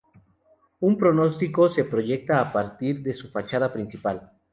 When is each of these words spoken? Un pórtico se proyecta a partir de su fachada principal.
Un 0.79 0.97
pórtico 0.97 1.69
se 1.69 1.85
proyecta 1.85 2.41
a 2.41 2.51
partir 2.51 3.03
de 3.03 3.13
su 3.13 3.29
fachada 3.29 3.71
principal. 3.71 4.31